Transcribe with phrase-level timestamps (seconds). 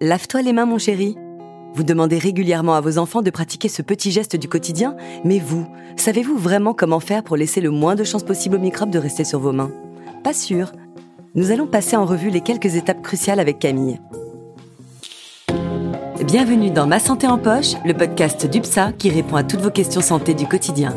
[0.00, 1.16] Lave-toi les mains, mon chéri.
[1.74, 5.66] Vous demandez régulièrement à vos enfants de pratiquer ce petit geste du quotidien, mais vous,
[5.96, 9.24] savez-vous vraiment comment faire pour laisser le moins de chances possible aux microbes de rester
[9.24, 9.72] sur vos mains?
[10.22, 10.70] Pas sûr.
[11.34, 13.98] Nous allons passer en revue les quelques étapes cruciales avec Camille.
[16.24, 20.00] Bienvenue dans Ma Santé en Poche, le podcast d'UPSA qui répond à toutes vos questions
[20.00, 20.94] santé du quotidien.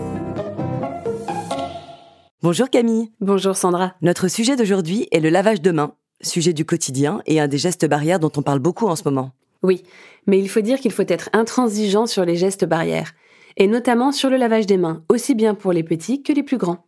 [2.43, 3.11] Bonjour Camille.
[3.19, 3.93] Bonjour Sandra.
[4.03, 5.93] Notre sujet d'aujourd'hui est le lavage de mains,
[6.23, 9.31] sujet du quotidien et un des gestes barrières dont on parle beaucoup en ce moment.
[9.63, 9.83] Oui,
[10.27, 13.13] mais il faut dire qu'il faut être intransigeant sur les gestes barrières,
[13.57, 16.57] et notamment sur le lavage des mains, aussi bien pour les petits que les plus
[16.57, 16.85] grands.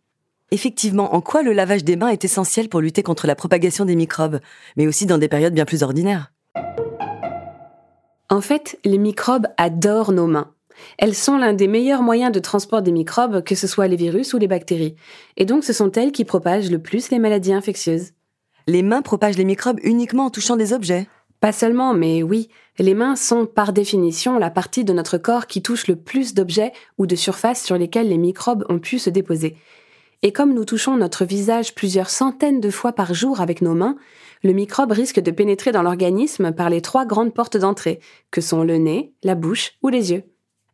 [0.50, 3.96] Effectivement, en quoi le lavage des mains est essentiel pour lutter contre la propagation des
[3.96, 4.40] microbes,
[4.76, 6.32] mais aussi dans des périodes bien plus ordinaires?
[8.30, 10.50] En fait, les microbes adorent nos mains.
[10.98, 14.34] Elles sont l'un des meilleurs moyens de transport des microbes, que ce soit les virus
[14.34, 14.96] ou les bactéries.
[15.36, 18.12] Et donc ce sont elles qui propagent le plus les maladies infectieuses.
[18.66, 21.06] Les mains propagent les microbes uniquement en touchant des objets
[21.40, 25.60] Pas seulement, mais oui, les mains sont par définition la partie de notre corps qui
[25.60, 29.56] touche le plus d'objets ou de surfaces sur lesquelles les microbes ont pu se déposer.
[30.22, 33.96] Et comme nous touchons notre visage plusieurs centaines de fois par jour avec nos mains,
[34.42, 38.64] le microbe risque de pénétrer dans l'organisme par les trois grandes portes d'entrée, que sont
[38.64, 40.22] le nez, la bouche ou les yeux.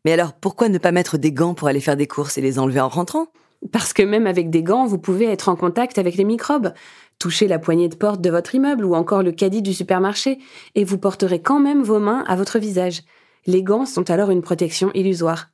[0.04, 2.60] Mais alors pourquoi ne pas mettre des gants pour aller faire des courses et les
[2.60, 3.26] enlever en rentrant?
[3.72, 6.72] Parce que même avec des gants, vous pouvez être en contact avec les microbes,
[7.20, 10.38] toucher la poignée de porte de votre immeuble ou encore le caddie du supermarché,
[10.74, 13.02] et vous porterez quand même vos mains à votre visage.
[13.46, 15.50] Les gants sont alors une protection illusoire.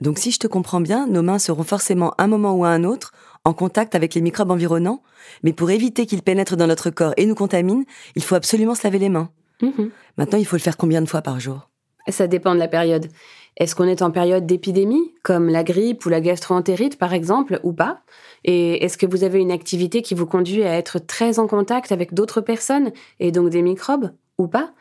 [0.00, 2.82] Donc si je te comprends bien, nos mains seront forcément un moment ou à un
[2.82, 3.12] autre
[3.44, 5.02] en contact avec les microbes environnants,
[5.42, 7.84] mais pour éviter qu'ils pénètrent dans notre corps et nous contaminent,
[8.16, 9.30] il faut absolument se laver les mains.
[9.60, 9.90] Mhm.
[10.16, 11.68] Maintenant, il faut le faire combien de fois par jour?
[12.08, 13.08] Ça dépend de la période.
[13.56, 17.72] Est-ce qu'on est en période d'épidémie, comme la grippe ou la gastroentérite par exemple, ou
[17.72, 18.00] pas?
[18.44, 21.92] Et est-ce que vous avez une activité qui vous conduit à être très en contact
[21.92, 24.72] avec d'autres personnes, et donc des microbes, ou pas?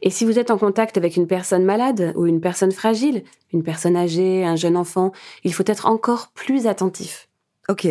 [0.00, 3.64] Et si vous êtes en contact avec une personne malade ou une personne fragile, une
[3.64, 5.10] personne âgée, un jeune enfant,
[5.42, 7.28] il faut être encore plus attentif.
[7.68, 7.88] Ok,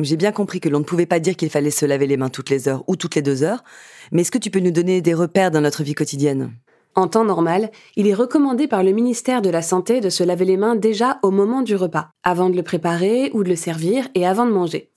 [0.00, 2.30] j'ai bien compris que l'on ne pouvait pas dire qu'il fallait se laver les mains
[2.30, 3.62] toutes les heures ou toutes les deux heures,
[4.10, 6.52] mais est-ce que tu peux nous donner des repères dans notre vie quotidienne?
[6.98, 10.44] En temps normal, il est recommandé par le ministère de la Santé de se laver
[10.44, 14.08] les mains déjà au moment du repas, avant de le préparer ou de le servir
[14.16, 14.90] et avant de manger.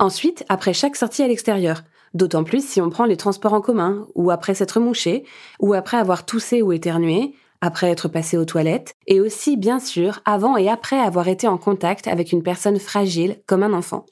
[0.00, 4.08] Ensuite, après chaque sortie à l'extérieur, d'autant plus si on prend les transports en commun,
[4.16, 5.24] ou après s'être mouché,
[5.60, 10.22] ou après avoir toussé ou éternué, après être passé aux toilettes, et aussi, bien sûr,
[10.24, 14.04] avant et après avoir été en contact avec une personne fragile comme un enfant.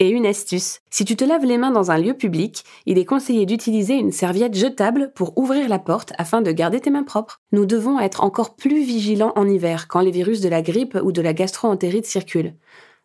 [0.00, 3.04] Et une astuce, si tu te laves les mains dans un lieu public, il est
[3.04, 7.40] conseillé d'utiliser une serviette jetable pour ouvrir la porte afin de garder tes mains propres.
[7.50, 11.10] Nous devons être encore plus vigilants en hiver quand les virus de la grippe ou
[11.10, 12.54] de la gastroentérite circulent.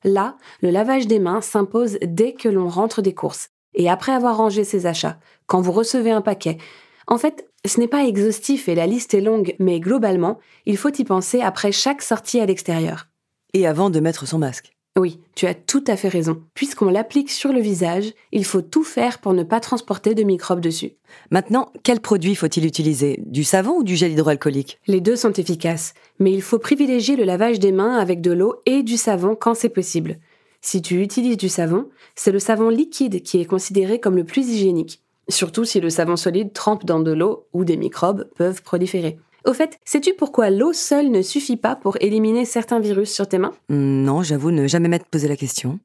[0.04, 4.38] Là, le lavage des mains s'impose dès que l'on rentre des courses et après avoir
[4.38, 5.18] rangé ses achats,
[5.48, 6.60] quand vous recevez un paquet.
[7.08, 10.38] En fait, ce n'est pas exhaustif et la liste est longue, mais globalement,
[10.68, 13.08] il faut y penser après chaque sortie à l'extérieur.
[13.54, 16.44] Et avant de mettre son masque Oui, tu as tout à fait raison.
[16.54, 20.60] Puisqu'on l'applique sur le visage, il faut tout faire pour ne pas transporter de microbes
[20.60, 20.92] dessus.
[21.32, 23.20] Maintenant, quel produit faut-il utiliser?
[23.26, 24.80] Du savon ou du gel hydroalcoolique?
[24.86, 28.62] Les deux sont efficaces, mais il faut privilégier le lavage des mains avec de l'eau
[28.68, 30.20] et du savon quand c'est possible.
[30.62, 34.48] Si tu utilises du savon, c'est le savon liquide qui est considéré comme le plus
[34.48, 39.18] hygiénique, surtout si le savon solide trempe dans de l'eau où des microbes peuvent proliférer.
[39.46, 43.38] Au fait, sais-tu pourquoi l'eau seule ne suffit pas pour éliminer certains virus sur tes
[43.38, 43.54] mains?
[43.70, 45.80] Non, j'avoue ne jamais m'être posé la question.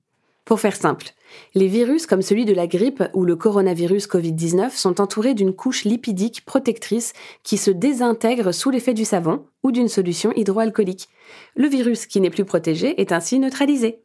[0.44, 1.08] Pour faire simple,
[1.54, 5.84] les virus comme celui de la grippe ou le coronavirus Covid-19 sont entourés d'une couche
[5.84, 11.08] lipidique protectrice qui se désintègre sous l'effet du savon ou d'une solution hydroalcoolique.
[11.54, 14.00] Le virus qui n'est plus protégé est ainsi neutralisé.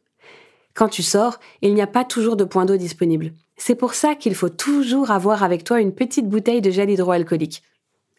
[0.74, 3.32] Quand tu sors, il n'y a pas toujours de point d'eau disponible.
[3.56, 7.62] C'est pour ça qu'il faut toujours avoir avec toi une petite bouteille de gel hydroalcoolique.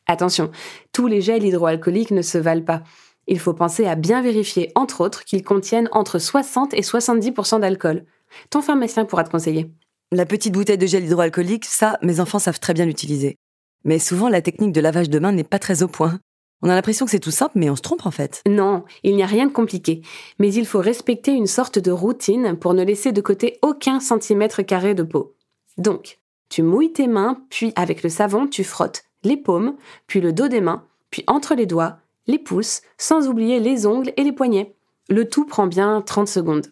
[0.08, 0.52] Attention,
[0.92, 2.84] tous les gels hydroalcooliques ne se valent pas.
[3.28, 8.06] Il faut penser à bien vérifier, entre autres, qu'ils contiennent entre 60 et 70% d'alcool.
[8.50, 9.72] Ton pharmacien pourra te conseiller.
[10.12, 13.38] La petite bouteille de gel hydroalcoolique, ça, mes enfants savent très bien l'utiliser.
[13.84, 16.20] Mais souvent, la technique de lavage de main n'est pas très au point.
[16.62, 18.42] On a l'impression que c'est tout simple, mais on se trompe en fait.
[18.48, 20.02] Non, il n'y a rien de compliqué.
[20.40, 24.62] Mais il faut respecter une sorte de routine pour ne laisser de côté aucun centimètre
[24.62, 25.36] carré de peau.
[25.78, 26.20] Donc,
[26.50, 29.76] tu mouilles tes mains, puis avec le savon, tu frottes les paumes,
[30.08, 34.14] puis le dos des mains, puis entre les doigts, les pouces, sans oublier les ongles
[34.18, 34.76] et les poignets.
[35.10, 36.68] Le tout prend bien 30 secondes.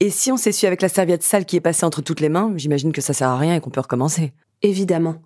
[0.00, 2.52] Et si on s'essuie avec la serviette sale qui est passée entre toutes les mains,
[2.56, 4.32] j'imagine que ça sert à rien et qu'on peut recommencer.
[4.62, 5.16] Évidemment.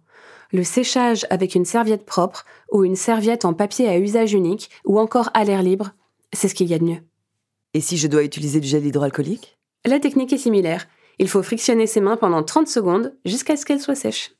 [0.52, 4.99] Le séchage avec une serviette propre ou une serviette en papier à usage unique ou
[4.99, 5.90] encore à l'air libre,
[6.32, 7.02] c'est ce qu'il y a de mieux.
[7.75, 9.58] Et si je dois utiliser du gel hydroalcoolique?
[9.84, 10.87] La technique est similaire.
[11.19, 14.32] Il faut frictionner ses mains pendant 30 secondes jusqu'à ce qu'elles soient sèches.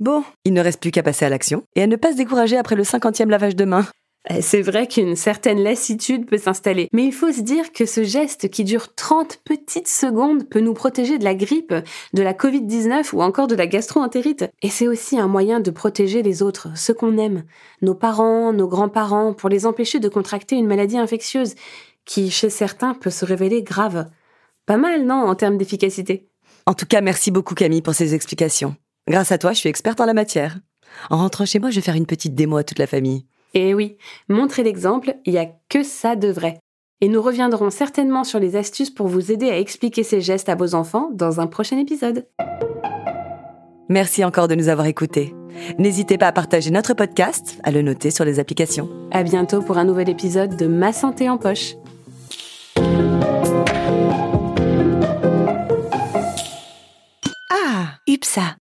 [0.00, 2.56] Bon, il ne reste plus qu'à passer à l'action et à ne pas se décourager
[2.56, 3.84] après le cinquantième lavage de main.
[4.30, 8.04] Eh, c'est vrai qu'une certaine lassitude peut s'installer, mais il faut se dire que ce
[8.04, 11.74] geste qui dure 30 petites secondes peut nous protéger de la grippe,
[12.12, 14.44] de la Covid-19 ou encore de la gastro-entérite.
[14.62, 17.44] Et c'est aussi un moyen de protéger les autres, ceux qu'on aime,
[17.82, 21.54] nos parents, nos grands-parents, pour les empêcher de contracter une maladie infectieuse,
[22.04, 24.06] qui chez certains peut se révéler grave.
[24.66, 26.28] Pas mal, non, en termes d'efficacité
[26.66, 28.76] En tout cas, merci beaucoup Camille pour ces explications.
[29.08, 30.58] Grâce à toi, je suis experte en la matière.
[31.08, 33.24] En rentrant chez moi, je vais faire une petite démo à toute la famille.
[33.54, 33.96] Et oui,
[34.28, 36.58] montrer l'exemple, il n'y a que ça de vrai.
[37.00, 40.56] Et nous reviendrons certainement sur les astuces pour vous aider à expliquer ces gestes à
[40.56, 42.26] vos enfants dans un prochain épisode.
[43.88, 45.34] Merci encore de nous avoir écoutés.
[45.78, 48.90] N'hésitez pas à partager notre podcast, à le noter sur les applications.
[49.10, 51.76] À bientôt pour un nouvel épisode de Ma santé en poche.
[57.50, 58.57] Ah, UPSA